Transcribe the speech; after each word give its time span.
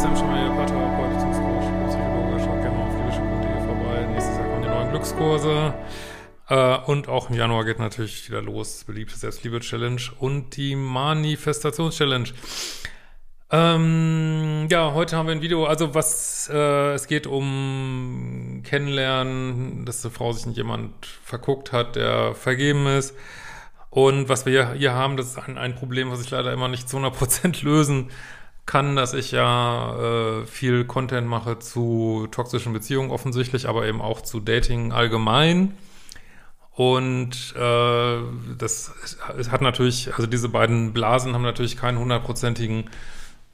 Sam 0.00 0.16
Schmeier, 0.16 0.48
Paartherapeut, 0.56 1.12
Beziehungscoach, 1.12 1.88
Psychologe. 1.88 2.40
Schaut 2.42 2.62
gerne 2.62 2.78
auf 2.78 2.96
liebeschiff.de 2.96 3.66
vorbei. 3.66 4.06
Nächstes 4.10 4.38
Jahr 4.38 4.46
kommen 4.48 4.62
die 4.62 4.68
neuen 4.68 4.88
Glückskurse. 4.88 5.74
Äh, 6.48 6.78
und 6.86 7.08
auch 7.08 7.28
im 7.28 7.36
Januar 7.36 7.66
geht 7.66 7.78
natürlich 7.78 8.26
wieder 8.26 8.40
los. 8.40 8.84
Beliebte 8.84 9.18
Selbstliebe-Challenge 9.18 10.00
und 10.18 10.56
die 10.56 10.74
Manifestations-Challenge. 10.74 12.30
Ähm, 13.50 14.68
ja, 14.70 14.94
heute 14.94 15.18
haben 15.18 15.26
wir 15.26 15.34
ein 15.34 15.42
Video. 15.42 15.66
Also 15.66 15.94
was, 15.94 16.48
äh, 16.50 16.94
es 16.94 17.06
geht 17.06 17.26
um 17.26 18.62
Kennenlernen, 18.64 19.84
dass 19.84 20.02
eine 20.02 20.14
Frau 20.14 20.32
sich 20.32 20.46
in 20.46 20.52
jemand 20.52 21.04
verguckt 21.04 21.72
hat, 21.72 21.96
der 21.96 22.34
vergeben 22.34 22.86
ist. 22.86 23.14
Und 23.90 24.30
was 24.30 24.46
wir 24.46 24.72
hier 24.72 24.94
haben, 24.94 25.18
das 25.18 25.26
ist 25.26 25.38
ein, 25.38 25.58
ein 25.58 25.74
Problem, 25.74 26.10
was 26.10 26.22
ich 26.22 26.30
leider 26.30 26.54
immer 26.54 26.68
nicht 26.68 26.88
zu 26.88 26.96
100% 26.96 27.62
lösen 27.62 28.10
kann, 28.66 28.96
dass 28.96 29.14
ich 29.14 29.32
ja 29.32 30.40
äh, 30.42 30.46
viel 30.46 30.84
Content 30.84 31.26
mache 31.26 31.58
zu 31.58 32.28
toxischen 32.30 32.72
Beziehungen 32.72 33.10
offensichtlich, 33.10 33.68
aber 33.68 33.86
eben 33.86 34.00
auch 34.00 34.20
zu 34.20 34.40
Dating 34.40 34.92
allgemein. 34.92 35.74
Und 36.72 37.54
äh, 37.56 38.18
das 38.56 39.18
hat 39.50 39.60
natürlich, 39.60 40.14
also 40.14 40.26
diese 40.26 40.48
beiden 40.48 40.92
Blasen 40.92 41.34
haben 41.34 41.42
natürlich 41.42 41.76
keinen 41.76 41.98
hundertprozentigen 41.98 42.88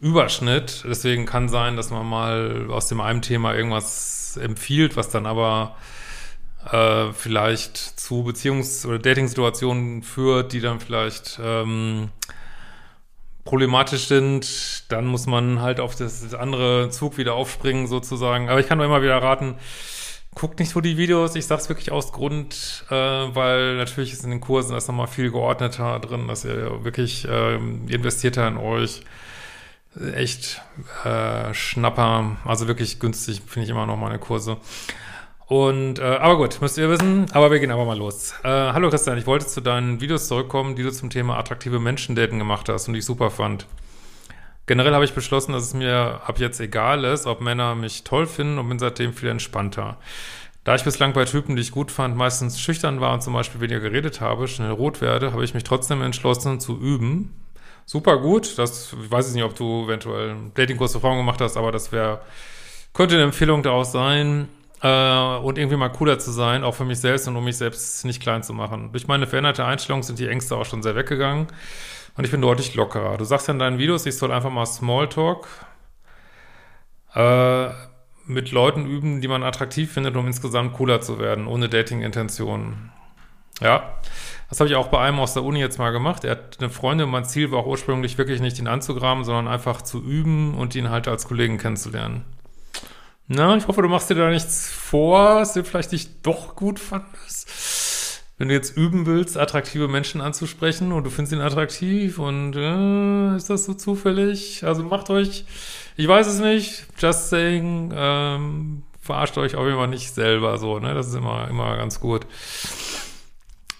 Überschnitt. 0.01 0.84
Deswegen 0.87 1.24
kann 1.24 1.48
sein, 1.48 1.77
dass 1.77 1.91
man 1.91 2.07
mal 2.07 2.66
aus 2.70 2.88
dem 2.88 3.01
einen 3.01 3.23
Thema 3.23 3.54
irgendwas 3.54 4.37
empfiehlt, 4.37 4.96
was 4.96 5.09
dann 5.09 5.26
aber 5.26 5.76
äh, 6.70 7.13
vielleicht 7.13 7.76
zu 7.76 8.23
Beziehungs- 8.23 8.87
oder 8.87 8.98
Dating-Situationen 8.98 10.02
führt, 10.02 10.52
die 10.52 10.60
dann 10.60 10.80
vielleicht 10.80 11.41
ähm, 11.43 12.10
problematisch 13.47 14.09
sind, 14.09 14.93
dann 14.93 15.07
muss 15.07 15.27
man 15.27 15.63
halt 15.63 15.80
auf 15.80 15.95
das, 15.95 16.35
andere 16.35 16.91
Zug 16.91 17.16
wieder 17.16 17.35
aufspringen 17.35 17.87
sozusagen. 17.87 18.51
Aber 18.51 18.61
ich 18.61 18.69
kann 18.69 18.77
nur 18.77 18.87
immer 18.87 19.01
wieder 19.01 19.23
raten, 19.23 19.55
guckt 20.35 20.59
nicht 20.59 20.71
so 20.71 20.83
die 20.83 20.99
Videos. 20.99 21.35
Ich 21.35 21.47
sag's 21.47 21.71
wirklich 21.71 21.91
aus 21.91 22.13
Grund, 22.13 22.85
äh, 22.91 22.95
weil 22.95 23.77
natürlich 23.77 24.13
ist 24.13 24.25
in 24.25 24.30
den 24.30 24.41
Kursen 24.41 24.73
das 24.73 24.87
nochmal 24.88 25.07
viel 25.07 25.30
geordneter 25.30 25.99
drin, 26.01 26.29
dass 26.29 26.45
ihr 26.45 26.85
wirklich 26.85 27.27
äh, 27.27 27.55
investiert 27.55 28.37
in 28.37 28.59
euch. 28.59 29.01
Echt 30.15 30.60
äh, 31.05 31.55
Schnapper, 31.55 32.37
also 32.45 32.69
wirklich 32.69 33.01
günstig, 33.01 33.41
finde 33.47 33.65
ich 33.65 33.71
immer 33.71 33.87
noch 33.87 33.97
meine 33.97 34.19
Kurse. 34.19 34.59
Und, 35.49 36.01
äh, 36.01 36.02
aber 36.02 36.37
gut, 36.37 36.61
müsst 36.61 36.77
ihr 36.77 36.91
wissen. 36.91 37.27
Aber 37.33 37.52
wir 37.52 37.61
gehen 37.61 37.71
aber 37.71 37.85
mal 37.85 37.97
los. 37.97 38.35
Äh, 38.43 38.49
hallo 38.49 38.91
Christian, 38.91 39.16
ich 39.16 39.27
wollte 39.27 39.47
zu 39.47 39.61
deinen 39.61 40.01
Videos 40.01 40.27
zurückkommen, 40.27 40.75
die 40.75 40.83
du 40.83 40.91
zum 40.91 41.09
Thema 41.09 41.38
attraktive 41.38 41.79
Menschen 41.79 42.16
daten 42.16 42.38
gemacht 42.38 42.69
hast 42.69 42.88
und 42.88 42.95
die 42.95 42.99
ich 42.99 43.05
super 43.07 43.30
fand. 43.30 43.66
Generell 44.66 44.95
habe 44.95 45.05
ich 45.05 45.15
beschlossen, 45.15 45.53
dass 45.53 45.63
es 45.63 45.75
mir 45.75 46.21
ab 46.27 46.41
jetzt 46.41 46.59
egal 46.59 47.05
ist, 47.05 47.27
ob 47.27 47.41
Männer 47.41 47.77
mich 47.77 48.03
toll 48.03 48.27
finden 48.27 48.59
und 48.59 48.69
bin 48.69 48.80
seitdem 48.80 49.13
viel 49.13 49.29
entspannter. 49.29 49.99
Da 50.65 50.75
ich 50.75 50.83
bislang 50.83 51.13
bei 51.13 51.25
Typen, 51.25 51.55
die 51.55 51.63
ich 51.63 51.71
gut 51.71 51.93
fand, 51.93 52.16
meistens 52.16 52.60
schüchtern 52.60 53.01
war 53.01 53.15
und 53.15 53.23
zum 53.23 53.33
Beispiel 53.33 53.60
weniger 53.60 53.79
geredet 53.79 54.21
habe, 54.21 54.49
schnell 54.49 54.73
rot 54.73 55.01
werde, 55.01 55.31
habe 55.31 55.45
ich 55.45 55.55
mich 55.55 55.63
trotzdem 55.63 56.03
entschlossen 56.03 56.59
zu 56.59 56.77
üben. 56.77 57.33
Super 57.85 58.19
gut. 58.19 58.59
Das 58.59 58.93
ich 59.01 59.10
weiß 59.13 59.29
ich 59.29 59.35
nicht, 59.35 59.45
ob 59.45 59.55
du 59.55 59.85
eventuell 59.85 60.31
einen 60.31 60.55
Datingkurs 60.55 60.91
für 60.91 61.01
Frauen 61.01 61.19
gemacht 61.19 61.41
hast, 61.41 61.57
aber 61.57 61.71
das 61.71 61.93
wäre 61.93 62.21
könnte 62.93 63.15
eine 63.15 63.25
Empfehlung 63.25 63.63
daraus 63.63 63.93
sein 63.93 64.49
äh, 64.87 65.38
und 65.38 65.59
irgendwie 65.59 65.76
mal 65.76 65.88
cooler 65.88 66.19
zu 66.19 66.31
sein, 66.31 66.65
auch 66.65 66.75
für 66.75 66.84
mich 66.84 67.00
selbst 67.00 67.26
und 67.28 67.37
um 67.37 67.44
mich 67.44 67.56
selbst 67.56 68.04
nicht 68.04 68.22
klein 68.22 68.42
zu 68.42 68.53
machen. 68.53 68.92
Durch 68.92 69.06
meine 69.09 69.26
veränderte 69.26 69.64
Einstellung 69.64 70.02
sind 70.02 70.19
die 70.19 70.28
Ängste 70.28 70.56
auch 70.56 70.64
schon 70.64 70.82
sehr 70.82 70.94
weggegangen 70.94 71.48
und 72.16 72.24
ich 72.24 72.30
bin 72.30 72.41
deutlich 72.41 72.74
lockerer. 72.74 73.16
Du 73.16 73.25
sagst 73.25 73.48
ja 73.48 73.52
in 73.52 73.58
deinen 73.58 73.78
Videos, 73.78 74.06
ich 74.06 74.16
soll 74.16 74.32
einfach 74.32 74.50
mal 74.50 74.66
Smalltalk 74.66 75.46
äh, 77.14 77.69
mit 78.26 78.52
Leuten 78.52 78.86
üben, 78.86 79.20
die 79.20 79.28
man 79.28 79.42
attraktiv 79.42 79.92
findet, 79.92 80.16
um 80.16 80.26
insgesamt 80.26 80.75
cooler 80.75 81.00
zu 81.00 81.19
werden, 81.19 81.46
ohne 81.46 81.69
Dating-Intentionen. 81.69 82.92
Ja, 83.60 83.94
das 84.50 84.60
habe 84.60 84.69
ich 84.69 84.76
auch 84.76 84.88
bei 84.88 85.00
einem 85.00 85.19
aus 85.19 85.32
der 85.32 85.42
Uni 85.42 85.60
jetzt 85.60 85.78
mal 85.78 85.91
gemacht. 85.91 86.25
Er 86.25 86.32
hat 86.32 86.58
eine 86.60 86.69
Freundin, 86.69 87.08
mein 87.08 87.25
Ziel 87.25 87.50
war 87.50 87.60
auch 87.60 87.66
ursprünglich 87.66 88.19
wirklich 88.19 88.41
nicht 88.41 88.58
ihn 88.58 88.69
anzugraben, 88.69 89.25
sondern 89.25 89.48
einfach 89.48 89.80
zu 89.80 90.02
üben 90.02 90.54
und 90.54 90.75
ihn 90.75 90.91
halt 90.91 91.08
als 91.08 91.26
Kollegen 91.26 91.56
kennenzulernen. 91.56 92.25
Na, 93.28 93.56
ich 93.56 93.66
hoffe, 93.66 93.82
du 93.82 93.88
machst 93.88 94.09
dir 94.09 94.14
da 94.14 94.31
nichts 94.31 94.70
vor, 94.70 95.37
was 95.37 95.53
du 95.53 95.64
vielleicht 95.64 95.91
nicht 95.91 96.25
doch 96.25 96.54
gut 96.54 96.78
fandest. 96.78 98.22
Wenn 98.38 98.48
du 98.48 98.54
jetzt 98.54 98.76
üben 98.76 99.06
willst, 99.06 99.37
attraktive 99.37 99.88
Menschen 99.88 100.20
anzusprechen 100.20 100.92
und 100.92 101.04
du 101.04 101.10
findest 101.10 101.32
ihn 101.32 101.41
attraktiv 101.41 102.19
und 102.19 102.54
äh, 102.54 103.34
ist 103.37 103.50
das 103.50 103.64
so 103.64 103.75
zufällig? 103.75 104.62
Also 104.62 104.84
macht 104.84 105.10
euch, 105.10 105.44
ich 105.97 106.06
weiß 106.06 106.26
es 106.28 106.38
nicht, 106.38 106.87
just 106.98 107.31
saying, 107.31 107.92
ähm, 107.97 108.82
verarscht 109.00 109.38
euch 109.38 109.56
auch 109.56 109.66
immer 109.66 109.88
nicht 109.88 110.14
selber 110.14 110.58
so, 110.58 110.78
ne? 110.78 110.94
Das 110.94 111.08
ist 111.08 111.14
immer, 111.14 111.48
immer 111.48 111.76
ganz 111.76 111.98
gut. 111.98 112.26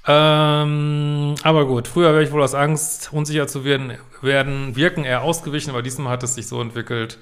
Ähm, 0.09 1.35
aber 1.43 1.67
gut, 1.67 1.87
früher 1.87 2.13
wäre 2.13 2.25
ich 2.25 2.33
wohl 2.33 2.43
aus 2.43 2.55
Angst, 2.55 3.11
unsicher 3.13 3.47
zu 3.47 3.65
werden, 3.65 3.93
werden, 4.23 4.75
wirken 4.75 5.05
eher 5.05 5.23
ausgewichen, 5.23 5.71
aber 5.71 5.83
diesmal 5.83 6.13
hat 6.13 6.23
es 6.23 6.35
sich 6.35 6.49
so 6.49 6.61
entwickelt, 6.61 7.19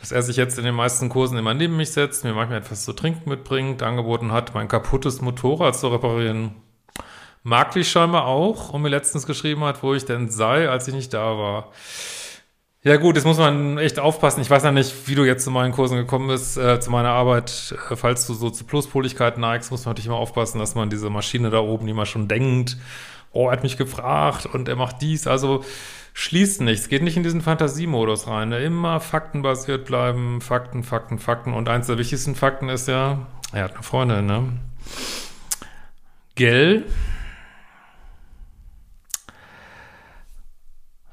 dass 0.00 0.12
er 0.12 0.22
sich 0.22 0.36
jetzt 0.36 0.58
in 0.58 0.64
den 0.64 0.74
meisten 0.74 1.08
Kursen 1.08 1.38
immer 1.38 1.54
neben 1.54 1.76
mich 1.76 1.92
setzt, 1.92 2.24
mir 2.24 2.32
manchmal 2.32 2.58
etwas 2.58 2.84
zu 2.84 2.92
trinken 2.92 3.28
mitbringt, 3.28 3.82
angeboten 3.82 4.32
hat, 4.32 4.54
mein 4.54 4.68
kaputtes 4.68 5.20
Motorrad 5.20 5.76
zu 5.76 5.88
reparieren. 5.88 6.56
Mag 7.42 7.74
ich 7.76 7.90
scheinbar 7.90 8.26
auch 8.26 8.70
und 8.70 8.82
mir 8.82 8.88
letztens 8.88 9.26
geschrieben 9.26 9.64
hat, 9.64 9.82
wo 9.82 9.94
ich 9.94 10.04
denn 10.04 10.30
sei, 10.30 10.68
als 10.68 10.88
ich 10.88 10.94
nicht 10.94 11.14
da 11.14 11.38
war. 11.38 11.72
Ja 12.82 12.96
gut, 12.96 13.16
jetzt 13.16 13.26
muss 13.26 13.36
man 13.36 13.76
echt 13.76 13.98
aufpassen. 13.98 14.40
Ich 14.40 14.48
weiß 14.48 14.62
ja 14.62 14.72
nicht, 14.72 15.06
wie 15.06 15.14
du 15.14 15.24
jetzt 15.24 15.44
zu 15.44 15.50
meinen 15.50 15.72
Kursen 15.72 15.98
gekommen 15.98 16.28
bist, 16.28 16.56
äh, 16.56 16.80
zu 16.80 16.90
meiner 16.90 17.10
Arbeit. 17.10 17.74
Äh, 17.90 17.96
falls 17.96 18.26
du 18.26 18.32
so 18.32 18.48
zu 18.48 18.64
Pluspoligkeit 18.64 19.36
neigst, 19.36 19.70
muss 19.70 19.84
man 19.84 19.90
natürlich 19.90 20.06
immer 20.06 20.16
aufpassen, 20.16 20.58
dass 20.58 20.74
man 20.74 20.88
diese 20.88 21.10
Maschine 21.10 21.50
da 21.50 21.60
oben, 21.60 21.86
die 21.86 21.92
man 21.92 22.06
schon 22.06 22.26
denkt, 22.26 22.78
oh, 23.32 23.48
er 23.48 23.52
hat 23.52 23.62
mich 23.62 23.76
gefragt 23.76 24.46
und 24.46 24.66
er 24.66 24.76
macht 24.76 25.02
dies. 25.02 25.26
Also 25.26 25.62
schließt 26.12 26.60
nichts, 26.60 26.88
geht 26.88 27.02
nicht 27.02 27.16
in 27.16 27.22
diesen 27.22 27.40
Fantasiemodus 27.40 28.26
rein. 28.26 28.50
Ne? 28.50 28.62
Immer 28.62 29.00
faktenbasiert 29.00 29.84
bleiben, 29.84 30.40
Fakten, 30.40 30.82
Fakten, 30.82 31.18
Fakten. 31.18 31.52
Und 31.54 31.68
eins 31.68 31.86
der 31.86 31.98
wichtigsten 31.98 32.34
Fakten 32.34 32.68
ist 32.68 32.88
ja, 32.88 33.26
er 33.52 33.64
hat 33.64 33.74
eine 33.74 33.82
Freundin, 33.82 34.26
ne? 34.26 34.52
Gell? 36.34 36.84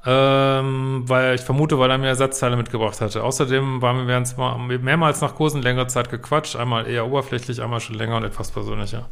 Ähm, 0.06 1.02
weil 1.06 1.34
ich 1.34 1.42
vermute, 1.42 1.78
weil 1.78 1.90
er 1.90 1.98
mir 1.98 2.06
Ersatzteile 2.06 2.56
mitgebracht 2.56 3.00
hatte. 3.00 3.22
Außerdem 3.22 3.82
waren 3.82 4.06
wir 4.06 4.24
zwar 4.24 4.56
mehrmals 4.58 5.20
nach 5.20 5.34
Kursen 5.34 5.60
längere 5.60 5.88
Zeit 5.88 6.08
gequatscht, 6.08 6.56
einmal 6.56 6.86
eher 6.86 7.06
oberflächlich, 7.06 7.60
einmal 7.60 7.80
schon 7.80 7.96
länger 7.96 8.16
und 8.16 8.24
etwas 8.24 8.50
persönlicher. 8.50 9.08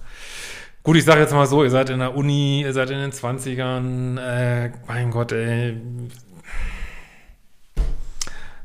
Gut, 0.86 0.96
ich 0.96 1.04
sage 1.04 1.20
jetzt 1.20 1.32
mal 1.32 1.46
so, 1.46 1.64
ihr 1.64 1.70
seid 1.70 1.90
in 1.90 1.98
der 1.98 2.14
Uni, 2.14 2.60
ihr 2.62 2.72
seid 2.72 2.90
in 2.90 2.98
den 2.98 3.10
20ern, 3.10 4.20
äh, 4.20 4.70
mein 4.86 5.10
Gott, 5.10 5.32
ey. 5.32 5.76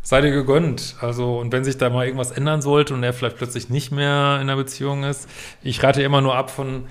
Seid 0.04 0.26
ihr 0.26 0.30
gegönnt. 0.30 0.98
Also, 1.02 1.40
und 1.40 1.52
wenn 1.52 1.64
sich 1.64 1.80
da 1.80 1.90
mal 1.90 2.06
irgendwas 2.06 2.30
ändern 2.30 2.62
sollte 2.62 2.94
und 2.94 3.02
er 3.02 3.14
vielleicht 3.14 3.38
plötzlich 3.38 3.70
nicht 3.70 3.92
mehr 3.92 4.38
in 4.40 4.46
der 4.46 4.56
Beziehung 4.56 5.04
ist, 5.04 5.28
ich 5.64 5.82
rate 5.82 6.04
immer 6.04 6.22
nur 6.22 6.36
ab 6.36 6.52
von 6.52 6.86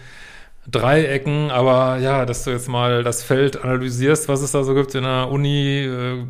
Dreiecken, 0.69 1.53
aber 1.53 1.99
ja, 1.99 2.27
dass 2.27 2.43
du 2.43 2.51
jetzt 2.51 2.69
mal 2.69 3.05
das 3.05 3.23
Feld 3.23 3.63
analysierst, 3.63 4.29
was 4.29 4.41
es 4.41 4.51
da 4.51 4.65
so 4.65 4.75
gibt 4.75 4.97
in 4.97 5.05
der 5.05 5.29
Uni, 5.31 5.85
äh, 5.85 6.27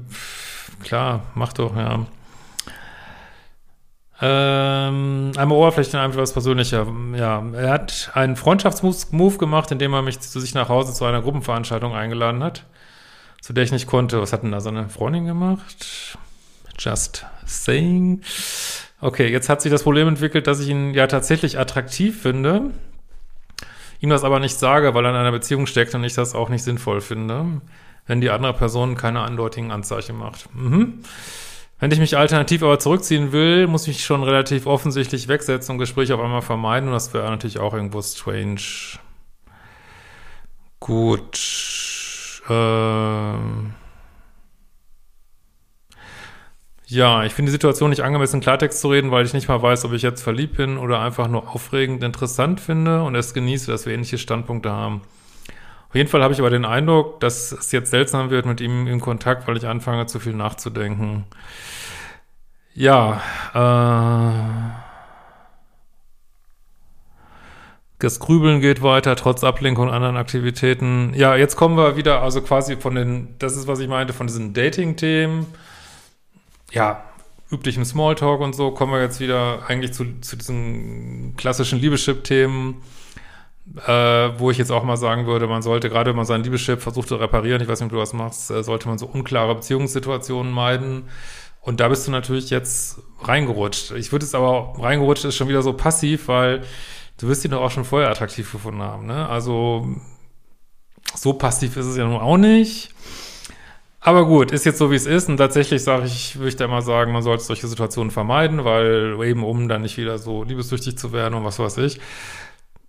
klar, 0.85 1.23
mach 1.35 1.55
doch, 1.55 1.75
ja. 1.75 2.05
Ähm, 4.23 5.33
einmal 5.37 5.59
Oberfläche, 5.59 5.99
einmal 5.99 6.19
was 6.19 6.33
persönlicher. 6.33 6.87
Ja, 7.17 7.43
er 7.55 7.71
hat 7.71 8.11
einen 8.15 8.37
Freundschaftsmove 8.37 9.39
gemacht, 9.39 9.71
indem 9.71 9.95
er 9.95 10.03
mich 10.03 10.21
zu 10.21 10.41
sich 10.41 10.55
nach 10.55 10.69
Hause 10.69 10.93
zu 10.93 11.05
einer 11.07 11.23
Gruppenveranstaltung 11.23 11.95
eingeladen 11.95 12.43
hat, 12.43 12.67
zu 13.41 13.55
der 13.55 13.65
ich 13.65 13.73
nicht 13.73 13.87
konnte. 13.87 14.21
Was 14.21 14.33
hat 14.33 14.43
denn 14.43 14.53
da 14.53 14.61
seine 14.61 14.91
Freundin 14.91 15.25
gemacht? 15.25 16.19
Just 16.79 17.25
saying. 17.47 18.23
Okay, 19.01 19.29
jetzt 19.29 19.49
hat 19.49 19.63
sich 19.63 19.73
das 19.73 19.83
Problem 19.83 20.09
entwickelt, 20.09 20.47
dass 20.47 20.61
ich 20.61 20.69
ihn 20.69 20.93
ja 20.93 21.07
tatsächlich 21.07 21.59
attraktiv 21.59 22.21
finde, 22.21 22.71
ihm 24.01 24.11
das 24.11 24.25
aber 24.25 24.41
nicht 24.41 24.59
sage, 24.59 24.93
weil 24.95 25.07
er 25.07 25.13
in 25.13 25.17
einer 25.17 25.33
Beziehung 25.33 25.67
steckt 25.67 25.95
und 25.95 26.05
ich 26.05 26.15
das 26.15 26.35
auch 26.35 26.51
nicht 26.51 26.63
sinnvoll 26.63 27.01
finde, 27.01 27.63
wenn 28.07 28.21
die 28.21 28.29
andere 28.29 28.53
Person 28.53 28.97
keine 28.97 29.21
andeutigen 29.21 29.71
Anzeichen 29.71 30.19
macht. 30.19 30.55
Mhm. 30.55 31.01
Wenn 31.81 31.91
ich 31.93 31.99
mich 31.99 32.19
alternativ 32.19 32.63
aber 32.63 32.79
zurückziehen 32.79 33.33
will, 33.33 33.67
muss 33.67 33.89
ich 33.89 34.05
schon 34.05 34.23
relativ 34.23 34.67
offensichtlich 34.67 35.29
wegsetzen 35.29 35.73
und 35.73 35.79
Gespräche 35.79 36.15
auf 36.15 36.21
einmal 36.21 36.43
vermeiden. 36.43 36.91
Und 36.91 36.93
das 36.93 37.15
wäre 37.15 37.31
natürlich 37.31 37.59
auch 37.59 37.73
irgendwo 37.73 38.03
strange. 38.03 38.61
Gut. 40.79 42.43
Ähm 42.51 43.75
ja, 46.87 47.25
ich 47.25 47.33
finde 47.33 47.49
die 47.49 47.53
Situation 47.53 47.89
nicht 47.91 48.03
angemessen, 48.03 48.41
Klartext 48.41 48.81
zu 48.81 48.89
reden, 48.89 49.11
weil 49.11 49.25
ich 49.25 49.33
nicht 49.33 49.49
mal 49.49 49.63
weiß, 49.63 49.87
ob 49.87 49.95
ich 49.95 50.03
jetzt 50.03 50.23
verliebt 50.23 50.57
bin 50.59 50.77
oder 50.77 51.01
einfach 51.01 51.29
nur 51.29 51.49
aufregend 51.55 52.03
interessant 52.03 52.61
finde 52.61 53.03
und 53.05 53.15
es 53.15 53.33
genieße, 53.33 53.71
dass 53.71 53.87
wir 53.87 53.95
ähnliche 53.95 54.19
Standpunkte 54.19 54.71
haben. 54.71 55.01
Auf 55.91 55.95
jeden 55.95 56.09
Fall 56.09 56.23
habe 56.23 56.33
ich 56.33 56.41
aber 56.41 56.51
den 56.51 56.65
Eindruck, 56.65 57.21
dass 57.21 57.53
es 57.53 57.73
jetzt 57.73 57.91
seltsam 57.91 58.31
wird 58.31 58.47
mit 58.47 58.61
ihm 58.61 58.87
in 58.87 59.01
Kontakt, 59.01 59.47
weil 59.47 59.57
ich 59.57 59.67
anfange, 59.67 60.07
zu 60.07 60.21
viel 60.21 60.35
nachzudenken. 60.35 61.27
Ja, 62.75 63.21
äh, 63.53 64.91
Das 68.01 68.19
Grübeln 68.19 68.63
geht 68.63 68.83
weiter, 68.83 69.15
trotz 69.15 69.45
Ablenkung 69.45 69.89
und 69.89 69.95
anderen 69.95 70.17
Aktivitäten. 70.17 71.13
Ja, 71.15 71.37
jetzt 71.37 71.55
kommen 71.57 71.77
wir 71.77 71.99
wieder, 71.99 72.23
also 72.23 72.41
quasi 72.41 72.77
von 72.77 72.95
den, 72.95 73.35
das 73.39 73.59
ist, 73.59 73.67
was 73.67 73.79
ich 73.79 73.89
meinte, 73.89 74.15
von 74.15 74.27
diesen 74.27 74.55
Dating-Themen. 74.55 75.47
Ja, 76.73 77.05
üblichem 77.51 77.85
Smalltalk 77.85 78.41
und 78.41 78.55
so, 78.55 78.71
kommen 78.71 78.93
wir 78.93 79.03
jetzt 79.03 79.21
wieder 79.21 79.69
eigentlich 79.69 79.93
zu, 79.93 80.19
zu 80.23 80.37
diesen 80.37 81.35
klassischen 81.37 81.79
Liebeschip-Themen, 81.79 82.77
äh, 83.87 84.39
wo 84.39 84.51
ich 84.51 84.59
jetzt 84.59 84.73
auch 84.73 84.85
mal 84.85 84.97
sagen 84.97 85.27
würde, 85.27 85.47
man 85.47 85.63
sollte, 85.63 85.89
gerade 85.89 86.11
wenn 86.11 86.17
man 86.17 86.27
sein 86.27 86.43
Liebeschip 86.43 86.81
versucht 86.81 87.09
zu 87.09 87.17
reparieren, 87.17 87.63
ich 87.63 87.69
weiß 87.69 87.81
nicht, 87.81 87.87
ob 87.87 87.93
du 87.93 87.99
was 87.99 88.13
machst, 88.13 88.51
äh, 88.51 88.63
sollte 88.63 88.89
man 88.89 88.99
so 88.99 89.07
unklare 89.07 89.55
Beziehungssituationen 89.55 90.53
meiden. 90.53 91.05
Und 91.61 91.81
da 91.81 91.89
bist 91.89 92.07
du 92.07 92.11
natürlich 92.11 92.51
jetzt 92.51 93.01
reingerutscht. 93.21 93.93
Ich 93.93 94.13
würde 94.13 94.25
es 94.25 94.35
aber, 94.35 94.75
reingerutscht 94.79 95.25
ist 95.25 95.37
schon 95.37 95.49
wieder 95.49 95.63
so 95.63 95.75
passiv, 95.75 96.29
weil 96.29 96.63
du 97.19 97.29
wirst 97.29 97.45
ihn 97.45 97.51
doch 97.51 97.61
auch 97.61 97.71
schon 97.71 97.85
vorher 97.85 98.11
attraktiv 98.11 98.51
gefunden 98.51 98.83
haben, 98.83 99.07
ne? 99.07 99.29
Also, 99.29 99.87
so 101.15 101.35
passiv 101.35 101.77
ist 101.77 101.87
es 101.87 101.97
ja 101.97 102.05
nun 102.05 102.21
auch 102.21 102.39
nicht. 102.39 102.95
Aber 104.03 104.25
gut, 104.25 104.51
ist 104.51 104.65
jetzt 104.65 104.79
so, 104.79 104.91
wie 104.91 104.95
es 104.95 105.05
ist. 105.05 105.29
Und 105.29 105.37
tatsächlich 105.37 105.85
sage 105.85 106.07
ich, 106.07 106.37
würde 106.37 106.49
ich 106.49 106.57
da 106.57 106.65
immer 106.65 106.81
sagen, 106.81 107.13
man 107.13 107.23
sollte 107.23 107.45
solche 107.45 107.67
Situationen 107.67 108.11
vermeiden, 108.11 108.65
weil 108.65 109.19
eben 109.23 109.45
um 109.45 109.69
dann 109.69 109.83
nicht 109.83 109.99
wieder 109.99 110.17
so 110.17 110.43
liebessüchtig 110.43 110.97
zu 110.97 111.13
werden 111.13 111.35
und 111.35 111.45
was 111.45 111.59
weiß 111.59 111.77
ich. 111.79 112.01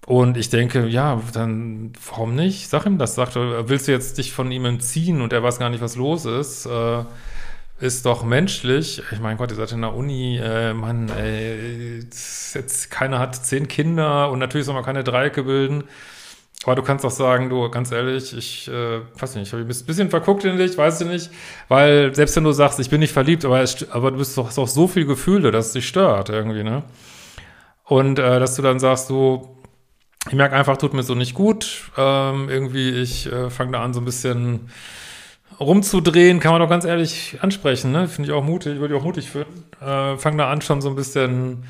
Und 0.07 0.35
ich 0.35 0.49
denke, 0.49 0.87
ja, 0.87 1.21
dann 1.33 1.93
warum 2.07 2.35
nicht? 2.35 2.69
Sag 2.69 2.85
ihm 2.85 2.97
das. 2.97 3.15
Sag, 3.15 3.35
willst 3.35 3.87
du 3.87 3.91
jetzt 3.91 4.17
dich 4.17 4.33
von 4.33 4.51
ihm 4.51 4.65
entziehen 4.65 5.21
und 5.21 5.31
er 5.31 5.43
weiß 5.43 5.59
gar 5.59 5.69
nicht, 5.69 5.81
was 5.81 5.95
los 5.95 6.25
ist? 6.25 6.65
Äh, 6.65 7.03
ist 7.79 8.05
doch 8.05 8.23
menschlich. 8.23 9.01
Ich 9.11 9.19
meine 9.19 9.37
Gott, 9.37 9.51
ihr 9.51 9.57
seid 9.57 9.71
in 9.71 9.81
der 9.81 9.93
Uni, 9.95 10.37
äh, 10.37 10.73
Mann, 10.73 11.09
ey, 11.09 11.99
jetzt 12.53 12.91
keiner 12.91 13.19
hat 13.19 13.35
zehn 13.35 13.67
Kinder 13.67 14.29
und 14.29 14.39
natürlich 14.39 14.65
soll 14.65 14.75
man 14.75 14.83
keine 14.83 15.03
Dreiecke 15.03 15.43
bilden. 15.43 15.83
Aber 16.63 16.75
du 16.75 16.83
kannst 16.83 17.03
doch 17.03 17.11
sagen, 17.11 17.49
du, 17.49 17.69
ganz 17.71 17.91
ehrlich, 17.91 18.37
ich 18.37 18.67
äh, 18.67 19.01
weiß 19.19 19.35
nicht, 19.35 19.47
ich 19.47 19.53
habe 19.53 19.63
ein 19.63 19.67
bisschen 19.67 20.09
verguckt 20.11 20.45
in 20.45 20.57
dich, 20.57 20.77
weiß 20.77 21.01
ich 21.01 21.07
nicht, 21.07 21.31
weil 21.69 22.13
selbst 22.13 22.35
wenn 22.35 22.43
du 22.43 22.51
sagst, 22.51 22.79
ich 22.79 22.89
bin 22.89 22.99
nicht 22.99 23.13
verliebt, 23.13 23.45
aber, 23.45 23.61
es, 23.61 23.89
aber 23.89 24.11
du 24.11 24.17
bist 24.17 24.37
doch, 24.37 24.45
hast 24.45 24.59
doch 24.59 24.67
so 24.67 24.87
viele 24.87 25.07
Gefühle, 25.07 25.49
dass 25.49 25.67
es 25.67 25.73
dich 25.73 25.87
stört 25.87 26.29
irgendwie, 26.29 26.63
ne? 26.63 26.83
Und 27.85 28.19
äh, 28.19 28.39
dass 28.39 28.55
du 28.55 28.61
dann 28.61 28.79
sagst, 28.79 29.07
so, 29.07 29.60
ich 30.27 30.33
merke 30.33 30.55
einfach, 30.55 30.77
tut 30.77 30.93
mir 30.93 31.03
so 31.03 31.15
nicht 31.15 31.33
gut, 31.33 31.91
ähm, 31.97 32.49
irgendwie, 32.49 32.89
ich 32.91 33.31
äh, 33.31 33.49
fange 33.49 33.71
da 33.71 33.83
an, 33.83 33.93
so 33.93 34.01
ein 34.01 34.05
bisschen 34.05 34.69
rumzudrehen, 35.59 36.39
kann 36.39 36.51
man 36.51 36.61
doch 36.61 36.69
ganz 36.69 36.85
ehrlich 36.85 37.37
ansprechen, 37.41 37.91
ne? 37.91 38.07
Finde 38.07 38.29
ich 38.29 38.35
auch 38.35 38.43
mutig, 38.43 38.79
würde 38.79 38.95
ich 38.95 38.99
auch 38.99 39.05
mutig 39.05 39.29
finden. 39.29 39.63
Äh, 39.81 40.17
fang 40.17 40.37
da 40.37 40.49
an, 40.49 40.61
schon 40.61 40.81
so 40.81 40.89
ein 40.89 40.95
bisschen 40.95 41.63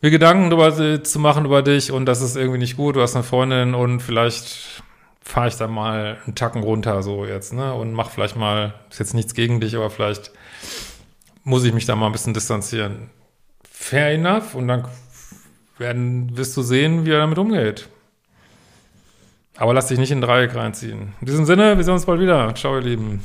mir 0.00 0.10
Gedanken 0.10 0.50
darüber 0.50 1.02
zu 1.02 1.18
machen 1.20 1.44
über 1.44 1.62
dich 1.62 1.92
und 1.92 2.06
das 2.06 2.22
ist 2.22 2.36
irgendwie 2.36 2.58
nicht 2.58 2.76
gut, 2.76 2.96
du 2.96 3.02
hast 3.02 3.14
eine 3.14 3.24
Freundin 3.24 3.74
und 3.74 4.00
vielleicht 4.00 4.82
fahre 5.22 5.48
ich 5.48 5.56
da 5.56 5.68
mal 5.68 6.18
einen 6.26 6.34
Tacken 6.34 6.62
runter 6.62 7.02
so 7.02 7.24
jetzt, 7.24 7.52
ne? 7.52 7.72
Und 7.74 7.92
mach 7.92 8.10
vielleicht 8.10 8.36
mal, 8.36 8.74
ist 8.90 8.98
jetzt 8.98 9.14
nichts 9.14 9.34
gegen 9.34 9.60
dich, 9.60 9.76
aber 9.76 9.90
vielleicht 9.90 10.32
muss 11.44 11.64
ich 11.64 11.72
mich 11.72 11.86
da 11.86 11.96
mal 11.96 12.06
ein 12.06 12.12
bisschen 12.12 12.34
distanzieren. 12.34 13.10
Fair 13.70 14.10
enough 14.10 14.54
und 14.54 14.68
dann 14.68 14.88
werden, 15.78 16.36
wirst 16.36 16.56
du 16.56 16.62
sehen, 16.62 17.04
wie 17.06 17.10
er 17.10 17.18
damit 17.18 17.38
umgeht. 17.38 17.88
Aber 19.56 19.74
lass 19.74 19.88
dich 19.88 19.98
nicht 19.98 20.10
in 20.10 20.20
Dreieck 20.20 20.54
reinziehen. 20.54 21.14
In 21.20 21.26
diesem 21.26 21.44
Sinne, 21.44 21.76
wir 21.76 21.84
sehen 21.84 21.94
uns 21.94 22.06
bald 22.06 22.20
wieder. 22.20 22.54
Ciao, 22.54 22.76
ihr 22.76 22.82
Lieben. 22.82 23.22